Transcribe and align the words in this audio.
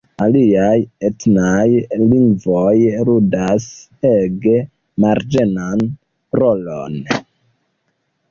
Aliaj 0.25 0.77
etnaj 1.07 1.65
lingvoj 2.13 2.71
ludas 3.09 3.67
ege 4.13 4.55
marĝenan 5.05 5.85
rolon. 6.43 6.97